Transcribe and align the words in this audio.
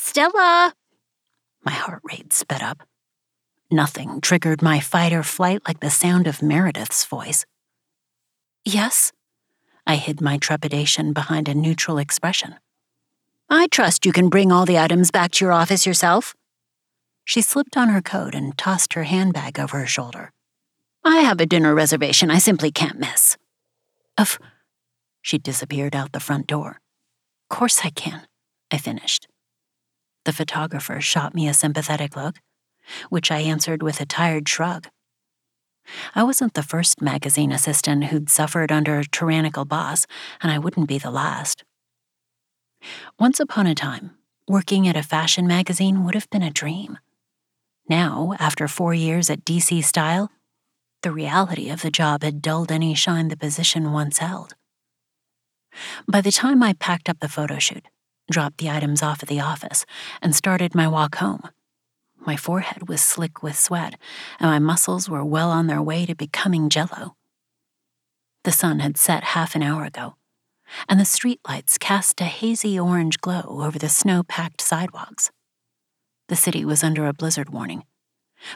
Stella! 0.00 0.74
My 1.64 1.72
heart 1.72 2.00
rate 2.04 2.32
sped 2.32 2.62
up. 2.62 2.86
Nothing 3.68 4.20
triggered 4.20 4.62
my 4.62 4.78
fight 4.78 5.12
or 5.12 5.24
flight 5.24 5.60
like 5.66 5.80
the 5.80 5.90
sound 5.90 6.28
of 6.28 6.40
Meredith's 6.40 7.04
voice. 7.04 7.44
Yes? 8.64 9.12
I 9.86 9.96
hid 9.96 10.20
my 10.20 10.38
trepidation 10.38 11.12
behind 11.12 11.48
a 11.48 11.54
neutral 11.54 11.98
expression. 11.98 12.54
I 13.50 13.66
trust 13.66 14.06
you 14.06 14.12
can 14.12 14.28
bring 14.28 14.52
all 14.52 14.64
the 14.64 14.78
items 14.78 15.10
back 15.10 15.32
to 15.32 15.44
your 15.44 15.52
office 15.52 15.84
yourself. 15.84 16.34
She 17.24 17.42
slipped 17.42 17.76
on 17.76 17.88
her 17.88 18.00
coat 18.00 18.36
and 18.36 18.56
tossed 18.56 18.94
her 18.94 19.02
handbag 19.02 19.58
over 19.58 19.80
her 19.80 19.86
shoulder. 19.86 20.30
I 21.04 21.18
have 21.18 21.40
a 21.40 21.46
dinner 21.46 21.74
reservation 21.74 22.30
I 22.30 22.38
simply 22.38 22.70
can't 22.70 23.00
miss. 23.00 23.36
Of. 24.16 24.38
She 25.22 25.38
disappeared 25.38 25.96
out 25.96 26.12
the 26.12 26.20
front 26.20 26.46
door. 26.46 26.80
Course 27.50 27.84
I 27.84 27.90
can, 27.90 28.28
I 28.70 28.78
finished. 28.78 29.26
The 30.24 30.32
photographer 30.32 31.00
shot 31.00 31.34
me 31.34 31.48
a 31.48 31.54
sympathetic 31.54 32.16
look, 32.16 32.36
which 33.08 33.30
I 33.30 33.40
answered 33.40 33.82
with 33.82 34.00
a 34.00 34.06
tired 34.06 34.48
shrug. 34.48 34.88
I 36.14 36.22
wasn't 36.22 36.54
the 36.54 36.62
first 36.62 37.00
magazine 37.00 37.52
assistant 37.52 38.04
who'd 38.04 38.30
suffered 38.30 38.70
under 38.70 38.98
a 38.98 39.06
tyrannical 39.06 39.64
boss, 39.64 40.06
and 40.42 40.52
I 40.52 40.58
wouldn't 40.58 40.88
be 40.88 40.98
the 40.98 41.10
last. 41.10 41.64
Once 43.18 43.40
upon 43.40 43.66
a 43.66 43.74
time, 43.74 44.12
working 44.46 44.86
at 44.86 44.96
a 44.96 45.02
fashion 45.02 45.46
magazine 45.46 46.04
would 46.04 46.14
have 46.14 46.30
been 46.30 46.42
a 46.42 46.50
dream. 46.50 46.98
Now, 47.88 48.34
after 48.38 48.68
four 48.68 48.94
years 48.94 49.30
at 49.30 49.44
DC 49.44 49.82
Style, 49.82 50.30
the 51.02 51.12
reality 51.12 51.70
of 51.70 51.82
the 51.82 51.90
job 51.90 52.22
had 52.22 52.42
dulled 52.42 52.72
any 52.72 52.94
shine 52.94 53.28
the 53.28 53.36
position 53.36 53.92
once 53.92 54.18
held. 54.18 54.54
By 56.06 56.20
the 56.20 56.32
time 56.32 56.62
I 56.62 56.72
packed 56.72 57.08
up 57.08 57.20
the 57.20 57.28
photo 57.28 57.58
shoot, 57.58 57.86
dropped 58.30 58.58
the 58.58 58.70
items 58.70 59.02
off 59.02 59.22
at 59.22 59.28
the 59.28 59.40
office, 59.40 59.84
and 60.22 60.34
started 60.34 60.74
my 60.74 60.86
walk 60.86 61.16
home, 61.16 61.42
my 62.28 62.36
forehead 62.36 62.88
was 62.88 63.00
slick 63.00 63.42
with 63.42 63.58
sweat, 63.58 63.94
and 64.38 64.50
my 64.50 64.58
muscles 64.58 65.08
were 65.08 65.24
well 65.24 65.50
on 65.50 65.66
their 65.66 65.80
way 65.80 66.04
to 66.04 66.14
becoming 66.14 66.68
jello. 66.68 67.16
The 68.44 68.52
sun 68.52 68.80
had 68.80 68.98
set 68.98 69.32
half 69.32 69.54
an 69.54 69.62
hour 69.62 69.84
ago, 69.84 70.16
and 70.88 71.00
the 71.00 71.04
streetlights 71.04 71.78
cast 71.78 72.20
a 72.20 72.24
hazy 72.24 72.78
orange 72.78 73.20
glow 73.20 73.62
over 73.62 73.78
the 73.78 73.88
snow 73.88 74.22
packed 74.22 74.60
sidewalks. 74.60 75.30
The 76.28 76.36
city 76.36 76.66
was 76.66 76.84
under 76.84 77.06
a 77.06 77.14
blizzard 77.14 77.50
warning, 77.50 77.84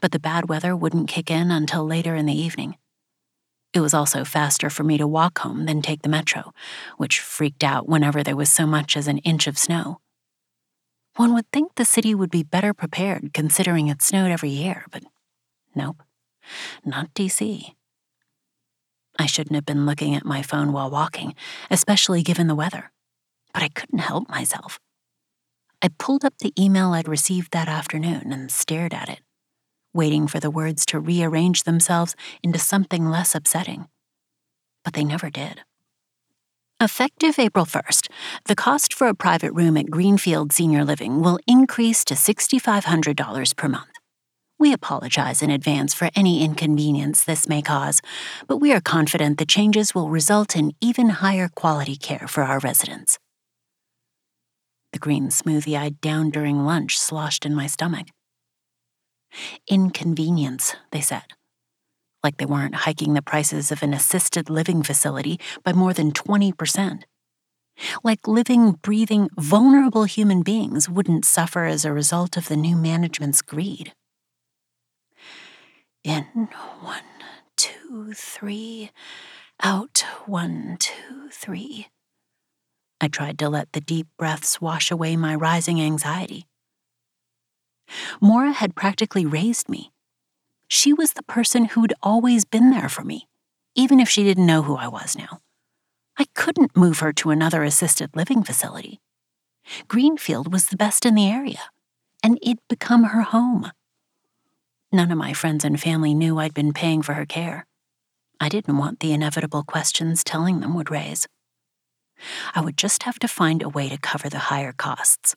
but 0.00 0.12
the 0.12 0.18
bad 0.18 0.48
weather 0.48 0.74
wouldn't 0.74 1.08
kick 1.08 1.30
in 1.30 1.50
until 1.50 1.84
later 1.84 2.14
in 2.14 2.26
the 2.26 2.40
evening. 2.40 2.76
It 3.74 3.80
was 3.80 3.94
also 3.94 4.24
faster 4.24 4.70
for 4.70 4.82
me 4.82 4.96
to 4.98 5.06
walk 5.06 5.40
home 5.40 5.66
than 5.66 5.82
take 5.82 6.02
the 6.02 6.08
metro, 6.08 6.52
which 6.96 7.20
freaked 7.20 7.62
out 7.62 7.88
whenever 7.88 8.22
there 8.22 8.36
was 8.36 8.50
so 8.50 8.66
much 8.66 8.96
as 8.96 9.06
an 9.08 9.18
inch 9.18 9.46
of 9.46 9.58
snow. 9.58 10.00
One 11.16 11.34
would 11.34 11.50
think 11.52 11.74
the 11.74 11.84
city 11.84 12.14
would 12.14 12.30
be 12.30 12.42
better 12.42 12.72
prepared 12.72 13.34
considering 13.34 13.88
it 13.88 14.02
snowed 14.02 14.30
every 14.30 14.50
year, 14.50 14.86
but 14.90 15.02
nope, 15.74 16.02
not 16.84 17.12
DC. 17.14 17.74
I 19.18 19.26
shouldn't 19.26 19.56
have 19.56 19.66
been 19.66 19.84
looking 19.84 20.14
at 20.14 20.24
my 20.24 20.42
phone 20.42 20.72
while 20.72 20.90
walking, 20.90 21.34
especially 21.70 22.22
given 22.22 22.46
the 22.46 22.54
weather, 22.54 22.92
but 23.52 23.64
I 23.64 23.68
couldn't 23.68 23.98
help 23.98 24.28
myself. 24.28 24.78
I 25.82 25.88
pulled 25.98 26.24
up 26.24 26.38
the 26.38 26.54
email 26.60 26.92
I'd 26.92 27.08
received 27.08 27.52
that 27.52 27.68
afternoon 27.68 28.32
and 28.32 28.50
stared 28.50 28.94
at 28.94 29.08
it, 29.08 29.20
waiting 29.94 30.26
for 30.26 30.40
the 30.40 30.50
words 30.50 30.84
to 30.86 31.00
rearrange 31.00 31.64
themselves 31.64 32.14
into 32.42 32.58
something 32.58 33.08
less 33.08 33.34
upsetting. 33.34 33.88
But 34.84 34.94
they 34.94 35.04
never 35.04 35.30
did. 35.30 35.62
Effective 36.80 37.40
April 37.40 37.66
1st, 37.66 38.08
the 38.44 38.54
cost 38.54 38.94
for 38.94 39.08
a 39.08 39.14
private 39.14 39.52
room 39.52 39.76
at 39.76 39.90
Greenfield 39.90 40.52
Senior 40.52 40.84
Living 40.84 41.22
will 41.22 41.40
increase 41.44 42.04
to 42.04 42.14
$6,500 42.14 43.56
per 43.56 43.68
month. 43.68 43.90
We 44.60 44.72
apologize 44.72 45.42
in 45.42 45.50
advance 45.50 45.94
for 45.94 46.10
any 46.14 46.44
inconvenience 46.44 47.24
this 47.24 47.48
may 47.48 47.62
cause, 47.62 48.00
but 48.46 48.58
we 48.58 48.72
are 48.72 48.80
confident 48.80 49.38
the 49.38 49.46
changes 49.46 49.94
will 49.94 50.08
result 50.08 50.56
in 50.56 50.72
even 50.80 51.10
higher 51.10 51.48
quality 51.48 51.96
care 51.96 52.26
for 52.28 52.42
our 52.42 52.58
residents. 52.60 53.18
The 54.92 54.98
green 54.98 55.28
smoothie 55.28 55.76
I'd 55.76 56.00
downed 56.00 56.32
during 56.32 56.64
lunch 56.64 56.98
sloshed 56.98 57.44
in 57.44 57.54
my 57.54 57.66
stomach. 57.66 58.08
Inconvenience, 59.68 60.74
they 60.90 61.00
said 61.00 61.24
like 62.22 62.36
they 62.36 62.46
weren't 62.46 62.74
hiking 62.74 63.14
the 63.14 63.22
prices 63.22 63.70
of 63.70 63.82
an 63.82 63.94
assisted 63.94 64.50
living 64.50 64.82
facility 64.82 65.38
by 65.62 65.72
more 65.72 65.92
than 65.92 66.12
20%. 66.12 67.02
Like 68.02 68.26
living, 68.26 68.72
breathing, 68.72 69.30
vulnerable 69.38 70.04
human 70.04 70.42
beings 70.42 70.88
wouldn't 70.88 71.24
suffer 71.24 71.64
as 71.64 71.84
a 71.84 71.92
result 71.92 72.36
of 72.36 72.48
the 72.48 72.56
new 72.56 72.76
management's 72.76 73.40
greed. 73.40 73.94
In 76.02 76.24
one, 76.80 77.02
two, 77.56 78.12
three, 78.14 78.90
out 79.62 80.04
one, 80.26 80.76
two, 80.80 81.28
three. 81.30 81.86
I 83.00 83.06
tried 83.06 83.38
to 83.38 83.48
let 83.48 83.72
the 83.72 83.80
deep 83.80 84.08
breaths 84.18 84.60
wash 84.60 84.90
away 84.90 85.14
my 85.14 85.34
rising 85.36 85.80
anxiety. 85.80 86.46
Maura 88.20 88.52
had 88.52 88.74
practically 88.74 89.24
raised 89.24 89.68
me 89.68 89.92
she 90.68 90.92
was 90.92 91.14
the 91.14 91.22
person 91.22 91.64
who'd 91.64 91.94
always 92.02 92.44
been 92.44 92.70
there 92.70 92.90
for 92.90 93.02
me, 93.02 93.26
even 93.74 93.98
if 93.98 94.08
she 94.08 94.22
didn't 94.22 94.46
know 94.46 94.62
who 94.62 94.76
I 94.76 94.86
was 94.86 95.16
now. 95.16 95.40
I 96.18 96.26
couldn't 96.34 96.76
move 96.76 96.98
her 96.98 97.12
to 97.14 97.30
another 97.30 97.64
assisted 97.64 98.14
living 98.14 98.42
facility. 98.42 99.00
Greenfield 99.88 100.52
was 100.52 100.66
the 100.66 100.76
best 100.76 101.06
in 101.06 101.14
the 101.14 101.28
area, 101.28 101.62
and 102.22 102.38
it'd 102.42 102.58
become 102.68 103.04
her 103.04 103.22
home. 103.22 103.70
None 104.92 105.10
of 105.10 105.18
my 105.18 105.32
friends 105.32 105.64
and 105.64 105.80
family 105.80 106.14
knew 106.14 106.38
I'd 106.38 106.54
been 106.54 106.72
paying 106.72 107.02
for 107.02 107.14
her 107.14 107.26
care. 107.26 107.66
I 108.40 108.48
didn't 108.48 108.78
want 108.78 109.00
the 109.00 109.12
inevitable 109.12 109.64
questions 109.64 110.22
telling 110.22 110.60
them 110.60 110.74
would 110.74 110.90
raise. 110.90 111.26
I 112.54 112.60
would 112.60 112.76
just 112.76 113.04
have 113.04 113.18
to 113.20 113.28
find 113.28 113.62
a 113.62 113.68
way 113.68 113.88
to 113.88 113.98
cover 113.98 114.28
the 114.28 114.38
higher 114.38 114.72
costs. 114.72 115.34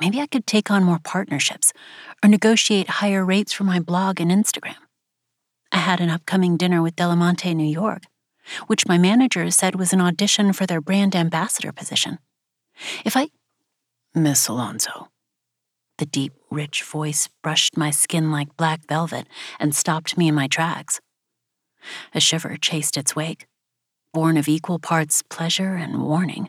Maybe 0.00 0.20
I 0.20 0.26
could 0.26 0.46
take 0.46 0.70
on 0.70 0.82
more 0.82 0.98
partnerships 0.98 1.72
or 2.22 2.28
negotiate 2.28 2.88
higher 2.88 3.24
rates 3.24 3.52
for 3.52 3.64
my 3.64 3.80
blog 3.80 4.20
and 4.20 4.30
Instagram. 4.30 4.76
I 5.70 5.78
had 5.78 6.00
an 6.00 6.10
upcoming 6.10 6.56
dinner 6.56 6.82
with 6.82 6.96
Delamonte 6.96 7.54
New 7.54 7.64
York, 7.64 8.04
which 8.66 8.88
my 8.88 8.98
manager 8.98 9.50
said 9.50 9.76
was 9.76 9.92
an 9.92 10.00
audition 10.00 10.52
for 10.52 10.66
their 10.66 10.80
brand 10.80 11.14
ambassador 11.14 11.70
position. 11.70 12.18
If 13.04 13.16
I. 13.16 13.28
Miss 14.14 14.48
Alonso. 14.48 15.08
The 15.98 16.06
deep, 16.06 16.32
rich 16.50 16.82
voice 16.82 17.28
brushed 17.42 17.76
my 17.76 17.90
skin 17.90 18.32
like 18.32 18.56
black 18.56 18.86
velvet 18.88 19.28
and 19.60 19.74
stopped 19.74 20.16
me 20.16 20.28
in 20.28 20.34
my 20.34 20.48
tracks. 20.48 20.98
A 22.14 22.20
shiver 22.20 22.56
chased 22.56 22.96
its 22.96 23.14
wake, 23.14 23.46
born 24.12 24.38
of 24.38 24.48
equal 24.48 24.78
parts 24.78 25.22
pleasure 25.22 25.74
and 25.74 26.02
warning. 26.02 26.48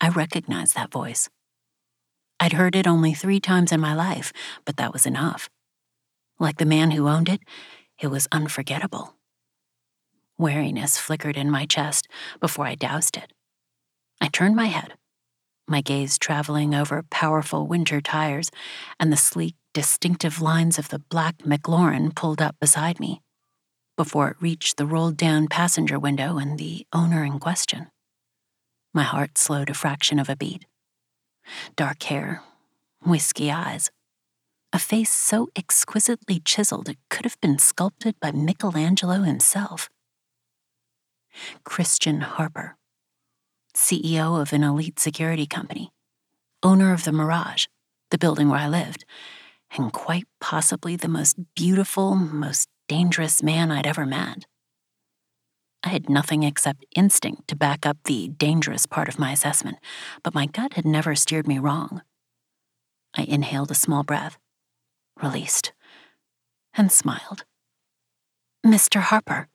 I 0.00 0.08
recognized 0.08 0.74
that 0.74 0.90
voice. 0.90 1.28
I'd 2.42 2.54
heard 2.54 2.74
it 2.74 2.88
only 2.88 3.14
three 3.14 3.38
times 3.38 3.70
in 3.70 3.80
my 3.80 3.94
life, 3.94 4.32
but 4.64 4.76
that 4.76 4.92
was 4.92 5.06
enough. 5.06 5.48
Like 6.40 6.56
the 6.58 6.64
man 6.64 6.90
who 6.90 7.06
owned 7.06 7.28
it, 7.28 7.40
it 8.00 8.08
was 8.08 8.26
unforgettable. 8.32 9.14
Wariness 10.40 10.98
flickered 10.98 11.36
in 11.36 11.52
my 11.52 11.66
chest 11.66 12.08
before 12.40 12.66
I 12.66 12.74
doused 12.74 13.16
it. 13.16 13.32
I 14.20 14.26
turned 14.26 14.56
my 14.56 14.64
head, 14.64 14.94
my 15.68 15.82
gaze 15.82 16.18
traveling 16.18 16.74
over 16.74 17.04
powerful 17.10 17.68
winter 17.68 18.00
tires 18.00 18.50
and 18.98 19.12
the 19.12 19.16
sleek, 19.16 19.54
distinctive 19.72 20.42
lines 20.42 20.80
of 20.80 20.88
the 20.88 20.98
black 20.98 21.38
McLaren 21.44 22.12
pulled 22.12 22.42
up 22.42 22.56
beside 22.58 22.98
me, 22.98 23.22
before 23.96 24.30
it 24.30 24.36
reached 24.40 24.78
the 24.78 24.86
rolled 24.86 25.16
down 25.16 25.46
passenger 25.46 25.96
window 25.96 26.38
and 26.38 26.58
the 26.58 26.88
owner 26.92 27.22
in 27.22 27.38
question. 27.38 27.86
My 28.92 29.04
heart 29.04 29.38
slowed 29.38 29.70
a 29.70 29.74
fraction 29.74 30.18
of 30.18 30.28
a 30.28 30.34
beat 30.34 30.64
dark 31.76 32.02
hair, 32.04 32.42
whiskey 33.02 33.50
eyes, 33.50 33.90
a 34.72 34.78
face 34.78 35.10
so 35.10 35.48
exquisitely 35.54 36.40
chiseled 36.40 36.88
it 36.88 36.98
could 37.10 37.24
have 37.24 37.40
been 37.40 37.58
sculpted 37.58 38.18
by 38.20 38.32
Michelangelo 38.32 39.22
himself. 39.22 39.90
Christian 41.64 42.20
Harper, 42.20 42.76
CEO 43.74 44.40
of 44.40 44.52
an 44.52 44.62
elite 44.62 44.98
security 44.98 45.46
company, 45.46 45.90
owner 46.62 46.92
of 46.92 47.04
the 47.04 47.12
Mirage, 47.12 47.66
the 48.10 48.18
building 48.18 48.48
where 48.48 48.60
I 48.60 48.68
lived, 48.68 49.04
and 49.76 49.92
quite 49.92 50.26
possibly 50.40 50.96
the 50.96 51.08
most 51.08 51.36
beautiful, 51.54 52.14
most 52.14 52.68
dangerous 52.88 53.42
man 53.42 53.70
I'd 53.70 53.86
ever 53.86 54.04
met. 54.04 54.44
I 55.84 55.88
had 55.88 56.08
nothing 56.08 56.42
except 56.44 56.84
instinct 56.94 57.48
to 57.48 57.56
back 57.56 57.84
up 57.84 57.98
the 58.04 58.28
dangerous 58.28 58.86
part 58.86 59.08
of 59.08 59.18
my 59.18 59.32
assessment, 59.32 59.78
but 60.22 60.34
my 60.34 60.46
gut 60.46 60.74
had 60.74 60.84
never 60.84 61.14
steered 61.14 61.48
me 61.48 61.58
wrong. 61.58 62.02
I 63.14 63.22
inhaled 63.22 63.70
a 63.70 63.74
small 63.74 64.04
breath, 64.04 64.38
released, 65.20 65.72
and 66.74 66.90
smiled. 66.90 67.44
Mr. 68.64 69.00
Harper, 69.00 69.48